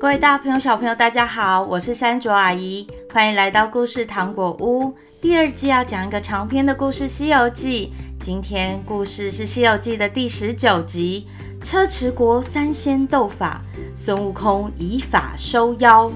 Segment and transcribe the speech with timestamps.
[0.00, 4.94] 各位大朋友、小朋友，大家好，我是山卓阿姨，欢迎来到故事糖果屋。
[5.20, 7.92] 第二季要讲一个长篇的故事《西游记》，
[8.24, 11.26] 今天故事是《西游记》的第十九集
[11.64, 13.60] 《车迟国三仙斗法》，
[13.96, 16.08] 孙悟空以法收妖。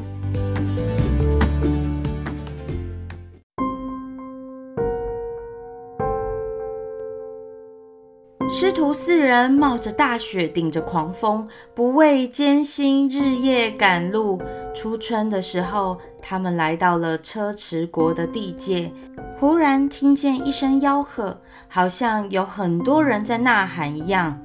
[8.93, 14.41] 四人冒着大雪，顶着狂风，不畏艰辛，日夜赶路。
[14.75, 18.93] 初春的时候，他们来到了车迟国的地界，
[19.39, 24.43] 忽然听见一声吆喝，好像有很多人在呐喊一样。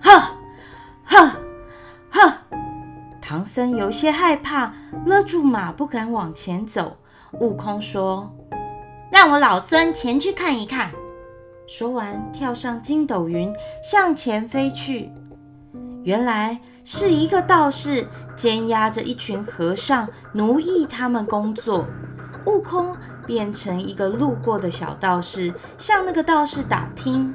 [0.00, 0.22] 呵，
[1.04, 1.32] 呵，
[2.10, 2.32] 呵！
[3.20, 4.72] 唐僧有些害怕，
[5.04, 6.96] 勒住马，不敢往前走。
[7.40, 8.32] 悟空说
[9.10, 10.90] ：“让我老孙前去看一看。”
[11.66, 13.52] 说完，跳上筋斗云，
[13.82, 15.10] 向前飞去。
[16.04, 21.84] 原来是一个道士监押着一群和尚，奴役他们工作。
[22.44, 27.34] 悟空变成一个路过的小道士，向那个道士打听：“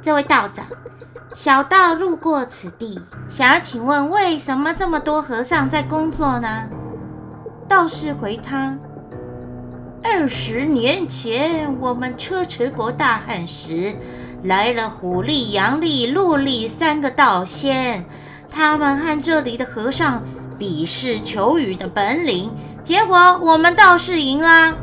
[0.00, 0.64] 这位道长，
[1.34, 6.70] 小道路过此地，想要请问，为什么这么多和尚在工作呢？”
[7.68, 8.78] 道士回他。
[10.06, 13.96] 二十年前，我们车迟国大旱时，
[14.42, 18.04] 来了虎力、阳力、陆力三个道仙，
[18.50, 20.22] 他们和这里的和尚
[20.58, 22.50] 比试求雨的本领，
[22.84, 24.74] 结果我们道士赢了，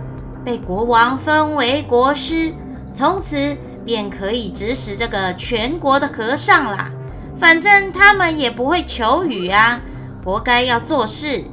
[0.43, 2.51] 被国王封为国师，
[2.91, 3.55] 从此
[3.85, 6.89] 便可以指使这个全国的和尚了。
[7.37, 9.79] 反正他们也不会求雨啊，
[10.25, 11.43] 活该要做事。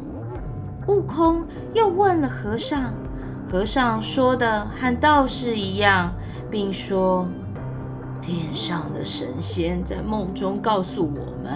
[0.87, 2.95] 悟空又问了和尚。
[3.51, 6.13] 和尚说的和道士一样，
[6.51, 7.27] 并说
[8.21, 11.53] ：“天上的神仙在梦中告诉我们，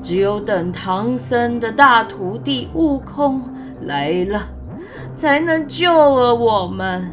[0.00, 3.42] 只有等唐僧的大徒弟悟空
[3.82, 4.48] 来了，
[5.14, 7.12] 才能救了我们。”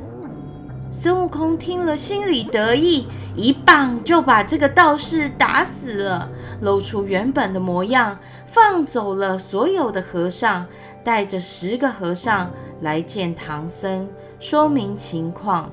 [0.90, 6.30] 孙悟空听了，心里得意，一棒就把这个道士打死了，
[6.62, 8.18] 露出原本的模样，
[8.48, 10.66] 放走了所有的和尚，
[11.04, 12.50] 带着十个和尚
[12.82, 14.08] 来见唐僧，
[14.40, 15.72] 说明情况。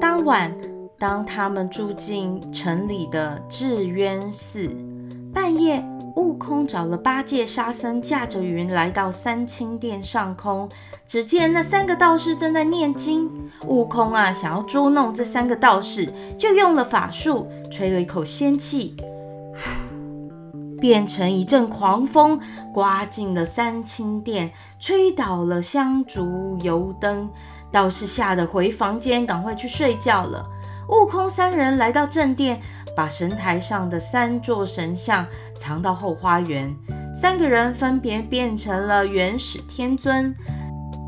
[0.00, 0.56] 当晚，
[0.98, 4.68] 当他们住进城里的智渊寺。
[5.32, 5.84] 半夜，
[6.18, 10.68] 悟空找了八戒、沙僧，驾着云来到三清殿上空。
[11.06, 13.30] 只见那三个道士正在念经。
[13.68, 18.96] 悟空啊，想要捉弄这三个道士，就用了法术，吹了一口仙气，
[20.80, 22.40] 变成一阵狂风，
[22.74, 24.50] 刮进了三清殿，
[24.80, 27.30] 吹倒了香烛油灯。
[27.70, 30.44] 道士吓得回房间，赶快去睡觉了。
[30.88, 32.60] 悟空三人来到正殿。
[32.98, 35.24] 把神台上的三座神像
[35.56, 36.74] 藏到后花园，
[37.14, 40.34] 三个人分别变成了元始天尊、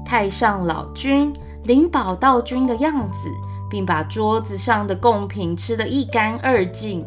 [0.07, 1.33] 太上老君、
[1.65, 3.29] 灵宝道君的样子，
[3.69, 7.05] 并把桌子上的贡品吃得一干二净。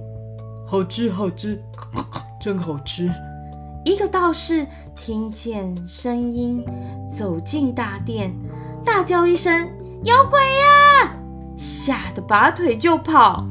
[0.67, 1.63] 好吃，好吃，
[2.41, 3.09] 真好吃！
[3.85, 4.67] 一个道士
[4.97, 6.61] 听见声音，
[7.09, 8.35] 走进大殿，
[8.83, 9.65] 大叫一声
[10.03, 11.15] ：“有鬼呀！”
[11.55, 13.47] 吓得拔腿就跑。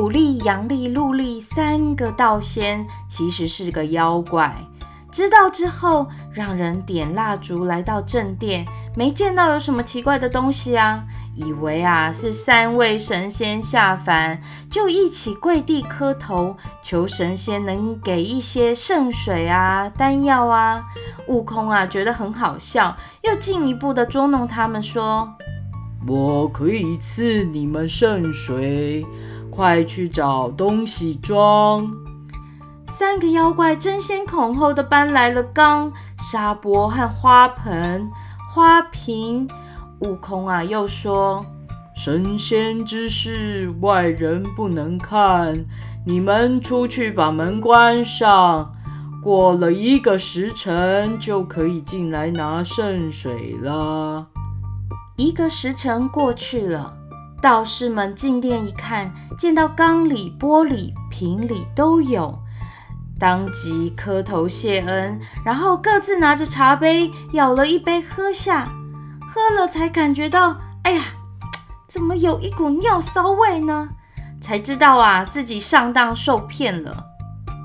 [0.00, 4.54] 古力、阳力、陆力三个道仙其实是个妖怪。
[5.10, 8.64] 知道之后，让人点蜡烛来到正殿，
[8.94, 11.02] 没见到有什么奇怪的东西啊，
[11.34, 20.84] 以为啊是三位神仙下凡，就一起跪地磕头，求神仙能给一些圣水啊、丹药啊。
[21.26, 25.28] 悟空啊觉得很好笑，又进一步的捉弄他们说
[26.06, 29.04] ：“我可以赐你们圣水。”
[29.58, 31.84] 快去找东西装！
[32.86, 38.08] 三个妖怪争先恐后的搬来了缸、沙钵和花盆、
[38.48, 39.48] 花瓶。
[39.98, 41.44] 悟空啊，又说
[41.96, 45.66] ：“神仙之事，外人不能看。
[46.06, 48.72] 你们出去把门关上，
[49.20, 54.28] 过了一个时辰，就可以进来拿圣水了。”
[55.18, 56.97] 一个时辰过去了。
[57.40, 62.38] 道士们进殿一看，见到缸里、钵里、瓶里都有，
[63.18, 68.72] 当即磕头谢恩，然后各自拿着茶杯舀了一杯喝下，
[69.20, 71.02] 喝了才感觉到，哎呀，
[71.86, 73.88] 怎么有一股尿骚味呢？
[74.40, 77.04] 才知道啊，自己上当受骗了。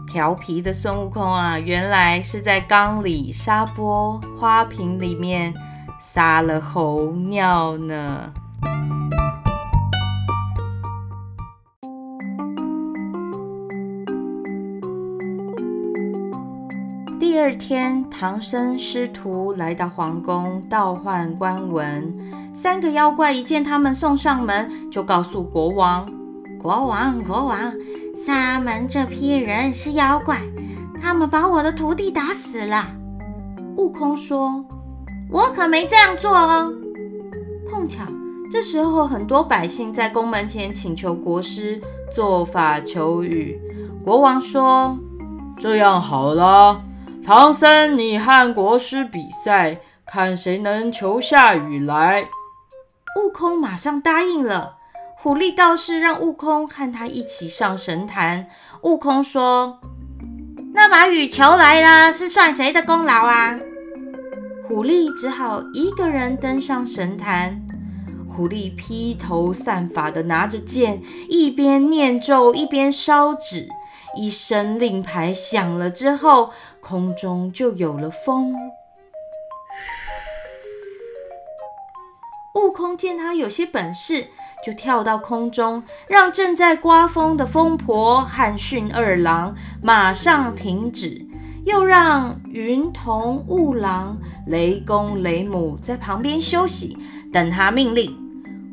[0.08, 5.52] 调皮的孙悟空啊，原来是在缸里沙波花瓶里面
[6.00, 8.32] 撒了猴尿呢。
[17.34, 22.16] 第二天，唐僧师徒来到皇宫倒换官文。
[22.54, 26.08] 三个妖怪一见他们送上门，就告诉国王
[26.62, 27.74] ：“国王，国王，
[28.24, 30.42] 沙门这批人是妖怪，
[31.02, 32.86] 他们把我的徒弟打死了。”
[33.78, 34.64] 悟空说
[35.32, 36.72] ：“我可没这样做哦。”
[37.68, 38.04] 碰巧
[38.52, 41.82] 这时候，很多百姓在宫门前请求国师
[42.14, 43.60] 做法求雨。
[44.06, 44.96] 国王说
[45.58, 46.80] ：“这样好了。”
[47.26, 52.28] 唐僧，你和国师比赛，看谁能求下雨来。
[53.18, 54.76] 悟空马上答应了。
[55.16, 58.48] 虎力道士让悟空和他一起上神坛。
[58.82, 59.80] 悟空说
[60.76, 63.58] ：“那把雨求来了，是算谁的功劳啊？”
[64.68, 67.62] 虎力只好一个人登上神坛。
[68.28, 73.70] 虎力披头散发的拿着剑，一边念咒，一边烧纸。
[74.16, 78.56] 一声令牌响了之后，空中就有了风。
[82.56, 84.28] 悟空见他有些本事，
[84.64, 91.26] 就跳到空中，让正在刮风的风婆和巽二郎马上停止，
[91.66, 96.98] 又让云童、雾郎、雷公、雷母在旁边休息，
[97.32, 98.16] 等他命令。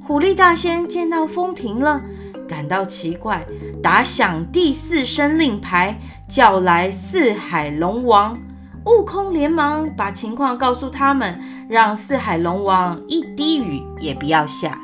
[0.03, 2.03] 虎力大仙见到风停了。
[2.49, 3.47] 感到奇怪，
[3.83, 5.99] 打响第四声令牌，
[6.29, 8.39] 叫来四海龙王。
[8.87, 14.79] 悟空连忙把情况告诉他们，让四海龙王一滴雨也不要下。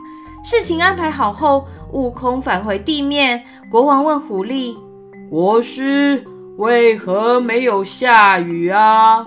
[0.44, 3.42] 事情安排好后，悟空返回地面。
[3.70, 4.76] 国王问虎力
[5.28, 6.24] ：“国师
[6.56, 9.24] 为何没有下雨啊？”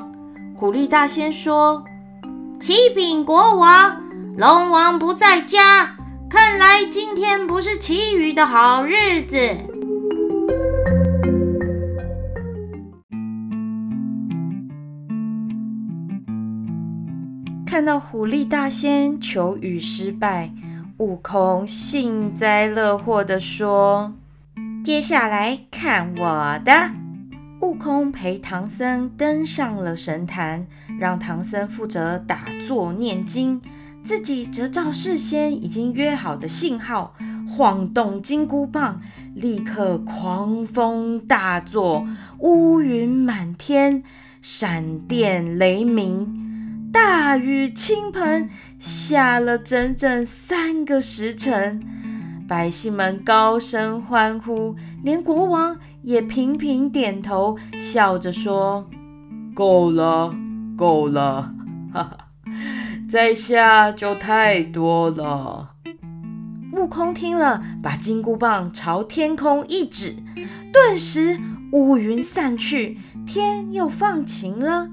[0.56, 1.83] 虎力大仙说
[2.60, 4.01] ：“启禀国王，
[4.38, 5.95] 龙王不在家。”
[6.30, 9.38] 看来今天不是祈雨的好日子。
[17.66, 20.52] 看到虎力大仙求雨失败，
[20.98, 24.14] 悟空幸灾乐祸地说
[24.86, 26.92] ：“接下来看我的。”
[27.62, 30.68] 悟空陪唐僧登上了神坛，
[31.00, 33.62] 让唐僧负责打坐念经。
[34.09, 37.13] 自己则照事先已经约好的信号，
[37.47, 39.00] 晃动金箍棒，
[39.35, 42.03] 立刻狂风大作，
[42.39, 44.01] 乌云满天，
[44.41, 51.79] 闪电雷鸣，大雨倾盆，下了整整三个时辰。
[52.47, 58.89] 百姓们高声欢呼，连国王也频频点头，笑着说
[59.53, 60.33] ：“够了，
[60.75, 61.53] 够了。”
[61.94, 62.29] 哈哈。
[63.09, 65.71] 在下就太多了。
[66.73, 70.15] 悟空听了，把金箍棒朝天空一指，
[70.71, 71.39] 顿时
[71.71, 74.91] 乌云散去，天又放晴了。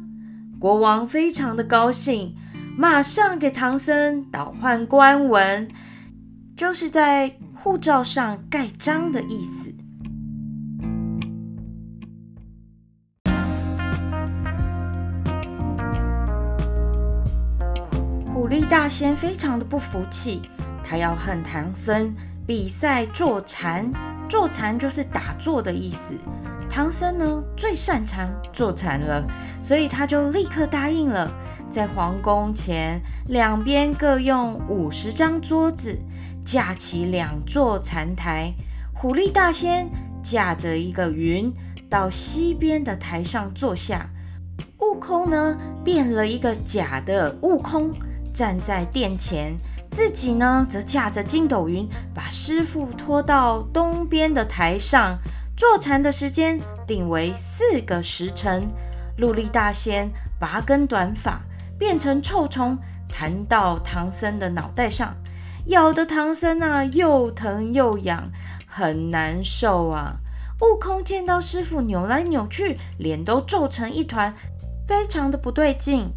[0.59, 2.35] 国王非常的高兴，
[2.79, 5.69] 马上给唐僧倒换官文，
[6.57, 9.75] 就是在护照上盖章的意思。
[18.69, 20.43] 大仙非常的不服气，
[20.83, 22.13] 他要和唐僧
[22.47, 23.91] 比赛坐禅。
[24.29, 26.15] 坐禅就是打坐的意思。
[26.69, 29.25] 唐僧呢，最擅长坐禅了，
[29.63, 31.31] 所以他就立刻答应了。
[31.71, 35.97] 在皇宫前两边各用五十张桌子，
[36.45, 38.53] 架起两座禅台。
[38.93, 39.89] 虎力大仙
[40.25, 41.53] 驾着一个云
[41.89, 44.11] 到西边的台上坐下，
[44.81, 47.93] 悟空呢，变了一个假的悟空。
[48.37, 49.57] 站在殿前，
[49.91, 55.19] 自己呢则驾着筋斗云，把师父拖到东边的台上。
[55.57, 58.69] 坐禅的时间定为四个时辰。
[59.17, 61.41] 陆力大仙拔根短发，
[61.79, 62.77] 变成臭虫，
[63.09, 65.17] 弹到唐僧的脑袋上，
[65.69, 68.31] 咬得唐僧啊又疼又痒，
[68.67, 70.15] 很难受啊。
[70.61, 74.35] 悟空见到师父扭来扭去，脸都皱成一团，
[74.87, 76.13] 非常的不对劲。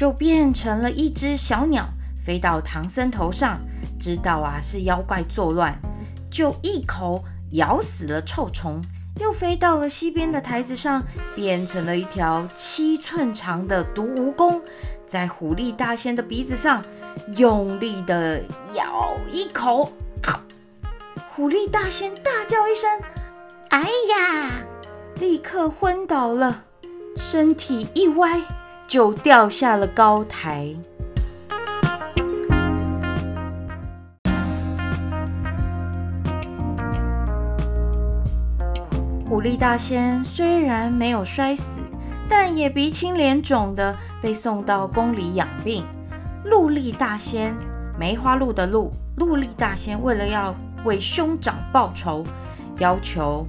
[0.00, 1.86] 就变成了一只小鸟，
[2.24, 3.60] 飞到唐僧头上，
[4.00, 5.78] 知道啊是妖怪作乱，
[6.30, 8.80] 就一口咬死了臭虫，
[9.20, 11.02] 又飞到了西边的台子上，
[11.36, 14.62] 变成了一条七寸长的毒蜈蚣，
[15.06, 16.82] 在虎力大仙的鼻子上
[17.36, 18.40] 用力的
[18.74, 19.92] 咬一口，
[21.28, 22.88] 虎力大仙大叫一声
[23.68, 24.62] ：“哎呀！”
[25.20, 26.64] 立刻昏倒了，
[27.18, 28.40] 身体一歪
[28.90, 30.74] 就掉下了高台。
[39.28, 41.80] 狐狸大仙虽然没有摔死，
[42.28, 45.86] 但也鼻青脸肿的被送到宫里养病。
[46.44, 47.54] 鹿力大仙，
[47.96, 50.52] 梅花鹿的鹿，鹿力大仙为了要
[50.84, 52.24] 为兄长报仇，
[52.78, 53.46] 要求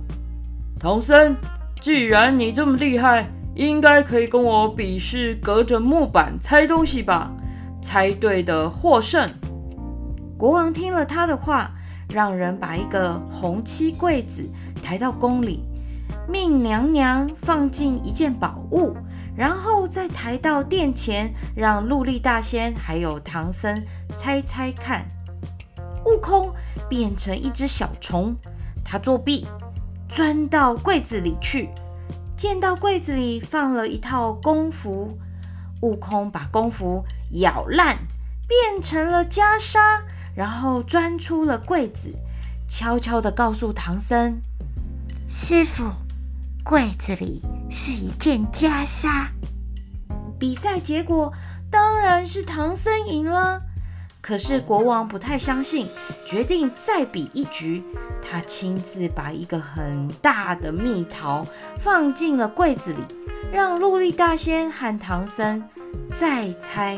[0.80, 1.36] 唐僧，
[1.82, 7.32] 既然你这么厉害，应该可以跟我比试隔着木板猜东西吧？
[7.82, 9.30] 猜对的获胜。
[10.38, 11.72] 国王听了他的话，
[12.10, 14.50] 让人把一个红漆柜子
[14.82, 15.64] 抬到宫里，
[16.28, 18.96] 命娘娘放进一件宝物。
[19.34, 23.82] 然后再抬到殿前，让陆力大仙还有唐僧
[24.14, 25.06] 猜猜看。
[26.06, 26.52] 悟空
[26.90, 28.36] 变成一只小虫，
[28.84, 29.48] 他作弊，
[30.10, 31.70] 钻到柜子里去，
[32.42, 35.20] 见到柜子里放了一套功夫，
[35.82, 38.00] 悟空把功夫咬烂，
[38.48, 39.78] 变成了袈裟，
[40.34, 42.16] 然后钻出了柜子，
[42.68, 44.42] 悄悄地告诉唐僧
[45.30, 45.92] ：“师傅，
[46.64, 49.28] 柜子里。”是一件袈裟。
[50.40, 51.32] 比赛结果
[51.70, 53.62] 当然是唐僧赢了，
[54.20, 55.88] 可是国王不太相信，
[56.26, 57.84] 决定再比一局。
[58.32, 61.46] 他亲自把一个很大的蜜桃
[61.78, 63.00] 放进了柜子里，
[63.52, 65.62] 让陆力大仙和唐僧
[66.10, 66.98] 再猜。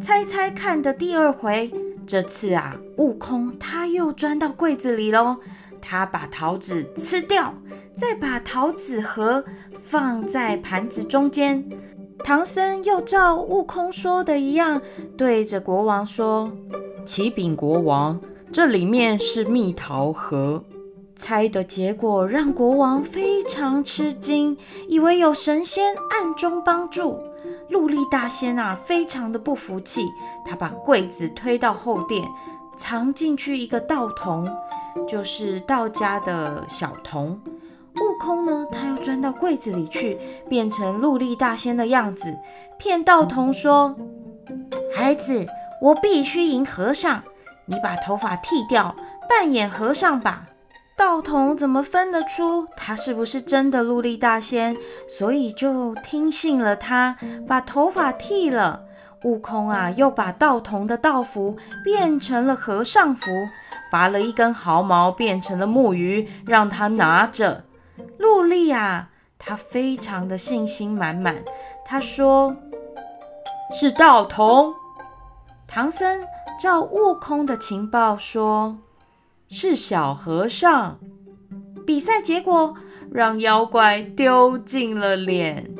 [0.00, 1.70] 猜猜看的第二回。
[2.06, 5.36] 这次啊，悟空他又钻到柜子里喽。
[5.78, 7.52] 他把桃子吃掉，
[7.94, 9.44] 再把桃子核
[9.82, 11.62] 放在盘子中间。
[12.24, 14.82] 唐僧又照悟空说的一样，
[15.16, 16.52] 对着国王说
[17.04, 18.20] ：“启禀国王，
[18.52, 20.62] 这里面是蜜桃核。”
[21.16, 24.56] 猜的结果让国王非常吃惊，
[24.88, 27.18] 以为有神仙暗中帮助。
[27.70, 30.02] 鹿力大仙啊，非常的不服气，
[30.44, 32.22] 他把柜子推到后殿，
[32.76, 34.48] 藏进去一个道童，
[35.08, 37.40] 就是道家的小童。
[38.00, 42.36] 悟空呢，他又钻到柜子里去，变成陆力大仙的样子，
[42.78, 43.96] 骗道童说
[44.94, 45.46] ：“孩子，
[45.82, 47.22] 我必须赢和尚，
[47.66, 48.94] 你把头发剃掉，
[49.28, 50.46] 扮演和尚吧。”
[50.96, 54.76] 道童怎么分得出他是不是真的陆力大仙？
[55.08, 58.84] 所以就听信了他，把头发剃了。
[59.22, 63.30] 悟空啊，又把道童的道服变成了和尚服，
[63.92, 67.64] 拔了一根毫毛变成了木鱼，让他拿着。
[68.18, 71.44] 鹿力啊，她非常的信心满满。
[71.84, 72.56] 她说
[73.72, 74.74] ：“是道童。”
[75.66, 76.24] 唐僧
[76.60, 78.78] 照悟空的情报说。
[79.50, 80.98] 是小和尚。
[81.86, 82.74] 比赛结果
[83.10, 85.74] 让妖怪丢尽了脸。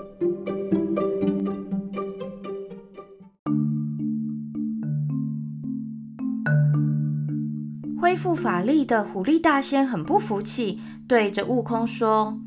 [8.09, 12.41] 恢复法力的狐狸大仙很不服气，对着悟空说：“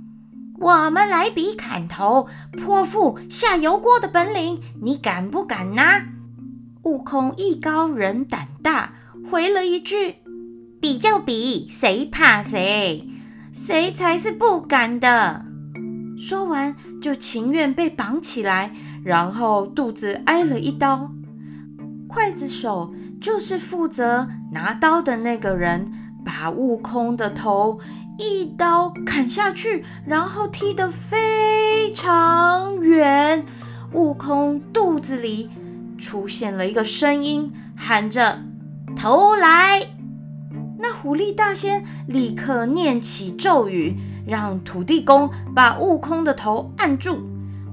[0.57, 5.83] 我们来比砍头、泼妇、下油锅的本领，你敢不敢呢？”
[6.81, 8.93] 悟空艺高人胆大，
[9.29, 10.15] 回了一句。
[10.81, 13.07] 比就比，谁怕谁？
[13.53, 15.45] 谁才是不敢的？
[16.17, 21.11] 说完，就情愿被绑起来，然后肚子挨了一刀。
[22.09, 22.91] 刽子手
[23.21, 25.91] 就是负责拿刀的那个人，
[26.25, 27.79] 把悟空的头
[28.17, 33.45] 一刀砍下去，然后踢得非常远。
[33.93, 35.49] 悟空肚子里
[35.99, 38.41] 出现了一个声音，喊着
[38.97, 39.83] ：“头来！”
[40.79, 47.21] 那狐狸大仙立刻念起咒语，让土地公把悟空的头按住。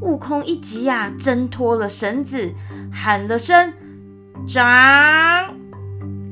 [0.03, 2.53] 悟空一急呀，挣脱了绳子，
[2.93, 3.73] 喊了声
[4.47, 5.55] “长”，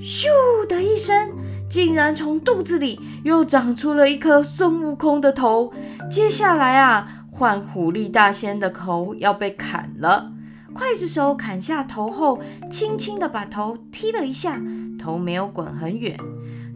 [0.00, 0.26] 咻
[0.68, 1.32] 的一声，
[1.68, 5.72] 竟然从肚子里又长出了一颗孙悟空的头。
[6.10, 10.32] 接下来啊，换狐狸大仙的头要被砍了。
[10.75, 12.38] 刽子手砍下头后，
[12.70, 14.60] 轻轻地把头踢了一下，
[14.98, 16.18] 头没有滚很远。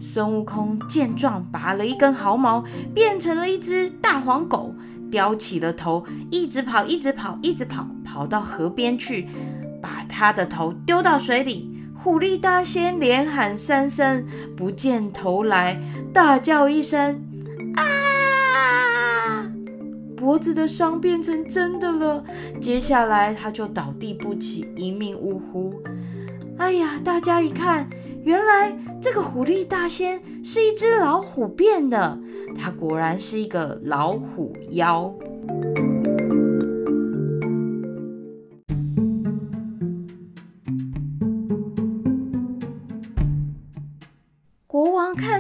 [0.01, 4.75] 孙悟空见状，拔了一根毫毛，变成了一只大黄狗，
[5.11, 9.29] 叼起了头，一直跑，一直跑，一直跑，跑到河边去，
[9.91, 11.69] 把他的头丢到水里。
[12.03, 14.25] 狐狸大仙连喊三声，
[14.57, 15.79] 不见头来，
[16.15, 17.21] 大叫一声
[17.75, 19.51] 啊！
[20.17, 22.25] 脖子的伤变成真的了，
[22.61, 25.75] 接下来他就倒地不起，一命呜呼。
[26.57, 27.91] 哎呀，大家一看，
[28.25, 32.19] 原来这个虎力大仙是一只老虎变的，
[32.57, 35.13] 它果然是一个老虎妖。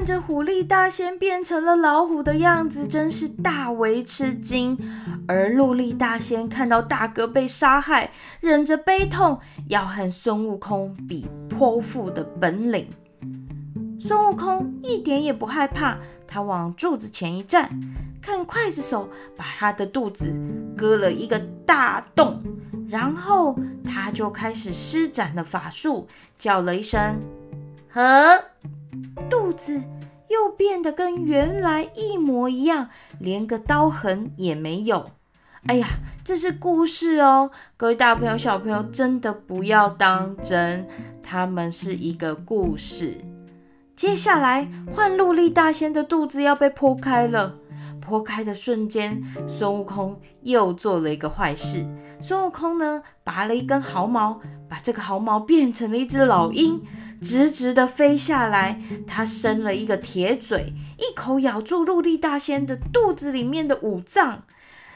[0.00, 4.78] 看着虎力大仙变成了老虎的样子，真是大为吃惊。
[5.28, 9.38] 而鹿力大仙看到大哥被杀害，忍着悲痛，
[9.68, 12.88] 要和孙悟空比剖腹的本领。
[14.00, 17.68] 孙悟空一点也不害怕，他往柱子前一站，
[18.22, 20.34] 看刽子手把他的肚子
[20.74, 22.42] 割了一个大洞，
[22.88, 23.54] 然后
[23.84, 27.20] 他就开始施展了法术，叫了一声
[27.92, 28.00] “和”。
[29.28, 29.82] 肚子
[30.28, 35.10] 又变得跟原来一模一样，连个刀痕也没有。
[35.66, 35.86] 哎呀，
[36.24, 40.88] 这是故事哦，各位大朋友、小朋友真的不要当真，
[41.22, 43.18] 他们是一个故事。
[43.94, 47.56] 接下来换陆力大仙的肚子要被剖开了，
[48.02, 51.86] 剖开的瞬间，孙悟空又做了一个坏事。
[52.22, 56.82] 孙悟空呢，拔了一根毫毛，把这个毫毛变成了一只老鹰。
[57.20, 64.42] 直直的飞下来，它伸了一个铁嘴，一口咬住陆地大仙的肚子里面的五脏，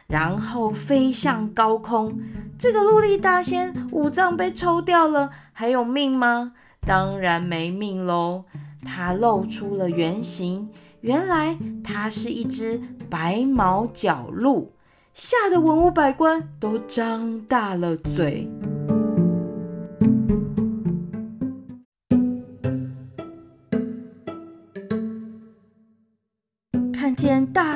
[0.06, 2.18] 然后飞向高空。
[2.58, 6.52] 这个陆地大仙五脏被抽掉了，还有命吗？
[6.86, 8.44] 当然没命喽！
[8.84, 10.68] 它露出了原形，
[11.00, 14.74] 原来它是一只白毛角鹿，
[15.14, 18.50] 吓得文武百官都张大了嘴。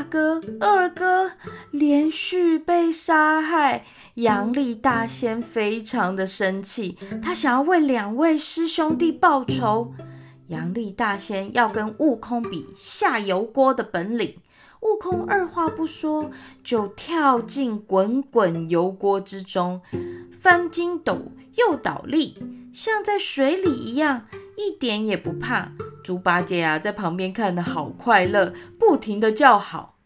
[0.09, 1.33] 哥、二哥
[1.71, 3.85] 连续被杀害，
[4.15, 9.93] 杨力大仙非常的生气，他想要为两位师兄弟报仇。
[10.49, 14.37] 杨力大仙要跟悟空比下油锅的本领，
[14.81, 16.31] 悟空二话不说
[16.65, 19.83] 就跳进滚滚油锅之中，
[20.41, 22.39] 翻筋斗又倒立，
[22.73, 24.27] 像在水里一样。
[24.57, 25.71] 一点也不怕，
[26.03, 29.98] 猪八戒啊，在旁边看得好快乐，不停地叫好。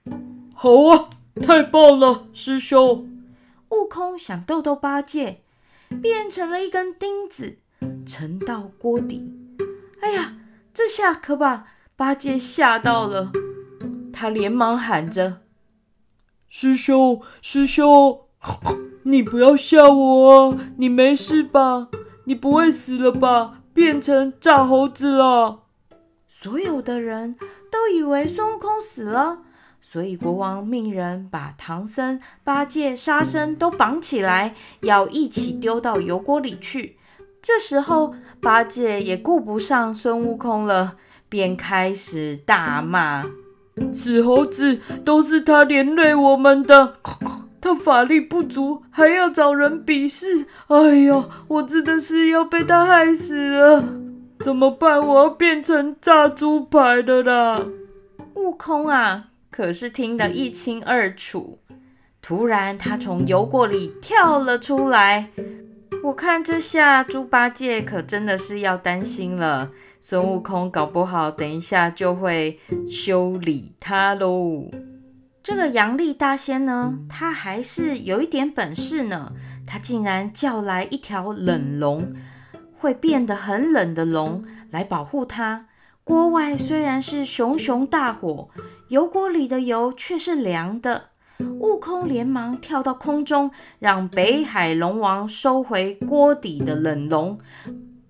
[0.62, 1.10] 好啊，
[1.44, 3.10] 太棒了，师兄！
[3.70, 5.42] 悟空想逗逗八戒，
[6.00, 7.56] 变成了一根钉子，
[8.06, 9.28] 沉到锅底。
[10.02, 10.36] 哎呀，
[10.72, 13.32] 这下可把八戒吓到了，
[14.12, 15.40] 他连忙喊着
[16.48, 18.20] ：“师兄，师兄，
[19.02, 20.58] 你不要吓我啊！
[20.76, 21.88] 你没事吧？
[22.26, 25.64] 你不会死了吧？”变成炸猴子了，
[26.28, 27.34] 所有的人
[27.68, 29.42] 都以为孙悟空死了，
[29.84, 36.96] 所以国王命人把唐僧、八戒、沙僧都绑起来，要一起丢到油锅里去。
[37.42, 40.96] 这时候，八戒也顾不上孙悟空了，
[41.28, 43.26] 便开始大骂
[43.92, 46.94] ：“死猴子，都是他连累我们的。
[47.60, 50.46] ”他法力不足，还要找人比试。
[50.68, 53.84] 哎呀，我真的是要被他害死了！
[54.38, 55.04] 怎么办？
[55.04, 57.64] 我要变成炸猪排的啦！
[58.34, 61.60] 悟空啊，可是听得一清二楚。
[62.20, 65.28] 突然，他从油锅里跳了出来。
[66.04, 69.70] 我看这下猪八戒可真的是要担心了。
[70.00, 72.58] 孙悟空搞不好等一下就会
[72.90, 74.70] 修理他喽。
[75.42, 79.32] 这个杨丽大仙呢，他还是有一点本事呢。
[79.66, 82.14] 他竟然叫来一条冷龙，
[82.78, 85.66] 会变得很冷的龙来保护他。
[86.04, 88.48] 锅外虽然是熊熊大火，
[88.92, 91.04] 油锅里的油却是凉的。
[91.60, 97.38] 悟空连忙跳到空中，让北海龙王收回锅底的冷龙。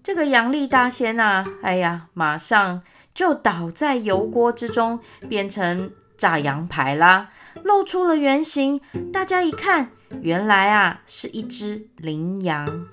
[0.02, 2.82] 这个阳力大仙啊，哎呀，马上
[3.14, 5.92] 就倒在油锅之中，变成。
[6.18, 7.30] 炸羊排啦，
[7.64, 8.80] 露出了原形。
[9.12, 9.90] 大家一看，
[10.20, 12.86] 原来啊是一只羚羊。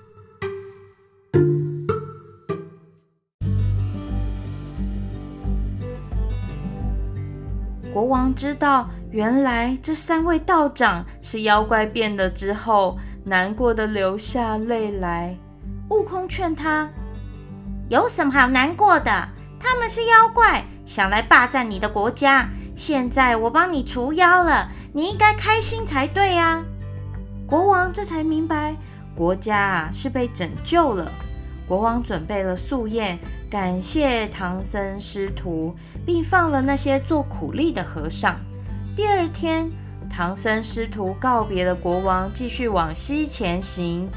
[7.92, 15.36] 国王知道，原来这三位道长是妖怪变的之后，难过的流下泪来。
[15.88, 16.88] 悟空劝他
[17.90, 19.28] ：“有什么好难过的？
[19.58, 26.64] 他们是妖怪，想来霸占你的国家。”现在我帮你除妖了，你应该开心才对呀！
[27.46, 28.74] 国王这才明白，
[29.14, 31.10] 国家啊是被拯救了。
[31.70, 33.16] 国王准备了素宴，
[33.48, 35.72] 感谢唐僧师徒，
[36.04, 38.34] 并放了那些做苦力的和尚。
[38.96, 39.70] 第二天，
[40.10, 44.10] 唐僧师徒告别了国王，继续往西前行。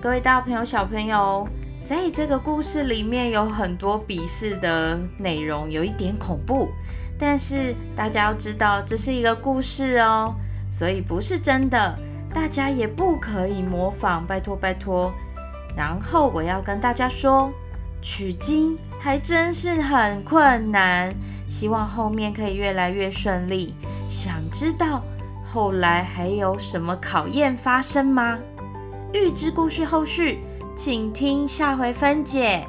[0.00, 1.46] 各位大朋友、小朋友，
[1.84, 6.70] 在这个故事里面有很多鄙视的内容，有一点恐怖。
[7.18, 10.34] 但是大家要知道，这是一个故事哦，
[10.70, 11.98] 所以不是真的，
[12.32, 15.12] 大家也不可以模仿，拜托拜托。
[15.76, 17.50] 然后我要跟大家说，
[18.00, 21.14] 取经还真是很困难，
[21.48, 23.74] 希望后面可以越来越顺利。
[24.08, 25.02] 想知道
[25.44, 28.38] 后来还有什么考验发生吗？
[29.12, 30.40] 预知故事后续，
[30.76, 32.66] 请听下回分解。